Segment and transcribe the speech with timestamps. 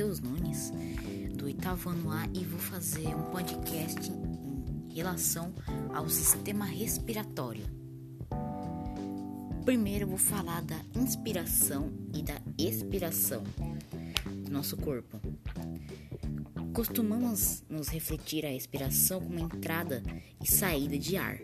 [0.00, 0.72] Matheus Nunes,
[1.36, 5.52] do oitavo ano A, e vou fazer um podcast em relação
[5.92, 7.64] ao sistema respiratório.
[9.62, 13.44] Primeiro eu vou falar da inspiração e da expiração
[14.42, 15.20] do nosso corpo.
[16.72, 20.02] Costumamos nos refletir a expiração como entrada
[20.42, 21.40] e saída de ar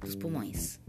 [0.00, 0.80] dos pulmões.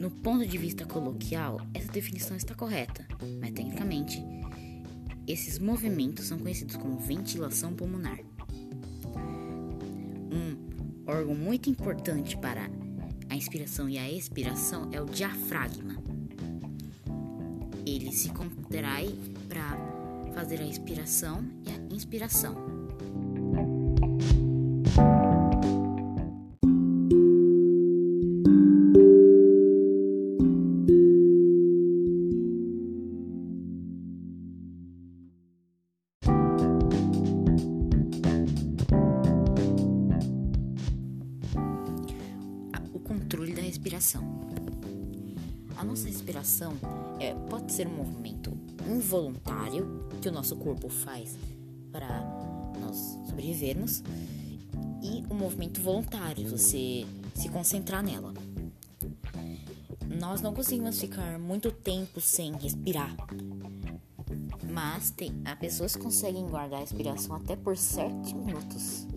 [0.00, 3.06] No ponto de vista coloquial, essa definição está correta,
[3.38, 4.24] mas tecnicamente,
[5.28, 8.18] esses movimentos são conhecidos como ventilação pulmonar.
[10.32, 10.56] Um
[11.06, 12.70] órgão muito importante para
[13.28, 16.02] a inspiração e a expiração é o diafragma.
[17.84, 19.14] Ele se contrai
[19.50, 19.76] para
[20.32, 22.54] fazer a expiração e a inspiração.
[43.10, 44.22] Controle da respiração.
[45.76, 46.74] A nossa respiração
[47.18, 48.56] é, pode ser um movimento
[48.88, 51.36] involuntário que o nosso corpo faz
[51.90, 52.22] para
[52.80, 54.04] nós sobrevivermos
[55.02, 58.32] e um movimento voluntário, você se concentrar nela.
[60.20, 63.16] Nós não conseguimos ficar muito tempo sem respirar,
[64.72, 69.08] mas tem, há pessoas que conseguem guardar a respiração até por 7 minutos.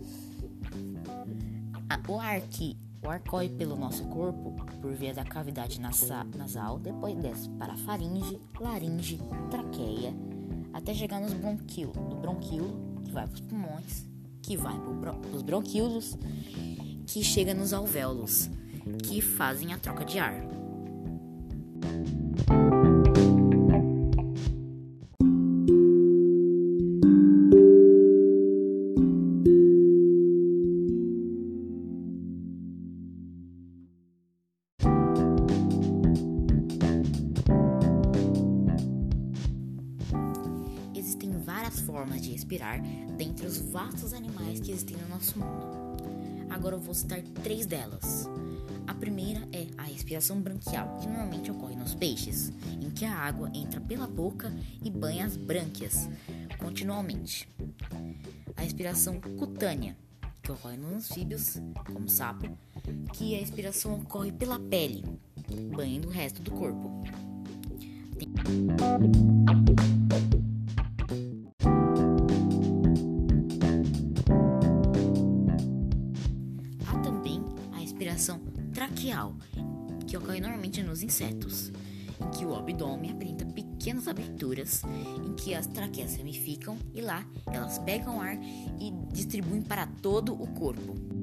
[2.08, 7.14] O ar que o ar corre pelo nosso corpo por via da cavidade nasal, depois
[7.16, 10.14] desce para a faringe, laringe, traqueia,
[10.72, 14.06] até chegar nos bronquíolos, do bronquíolo, que vai para os pulmões,
[14.42, 16.18] que vai para os bronquíolos,
[17.06, 18.50] que chega nos alvéolos,
[19.02, 20.63] que fazem a troca de ar.
[42.14, 42.80] Formas de respirar
[43.16, 45.74] dentre os vastos animais que existem no nosso mundo.
[46.48, 48.28] Agora eu vou citar três delas.
[48.86, 53.50] A primeira é a respiração branquial, que normalmente ocorre nos peixes, em que a água
[53.54, 54.52] entra pela boca
[54.82, 56.08] e banha as brânquias
[56.58, 57.48] continuamente.
[58.56, 59.96] A respiração cutânea,
[60.42, 62.46] que ocorre nos anfíbios, como sapo,
[63.14, 65.04] que a respiração ocorre pela pele,
[65.74, 67.02] banhando o resto do corpo.
[68.18, 68.28] Tem...
[78.84, 79.34] traqueal,
[80.06, 81.72] que ocorre normalmente nos insetos,
[82.20, 84.82] em que o abdômen apresenta pequenas aberturas
[85.24, 90.46] em que as traqueias ramificam e lá elas pegam ar e distribuem para todo o
[90.48, 91.13] corpo.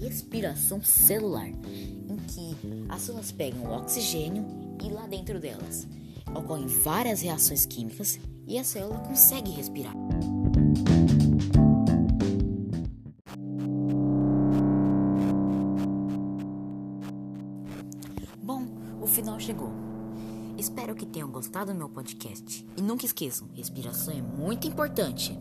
[0.00, 2.56] Respiração celular, em que
[2.88, 4.44] as células pegam o oxigênio
[4.84, 5.86] e lá dentro delas
[6.34, 9.94] ocorrem várias reações químicas e a célula consegue respirar.
[18.42, 18.66] Bom,
[19.00, 19.70] o final chegou.
[20.58, 22.66] Espero que tenham gostado do meu podcast.
[22.76, 25.38] E nunca esqueçam, respiração é muito importante.